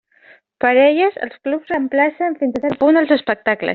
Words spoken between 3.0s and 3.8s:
els espectacles.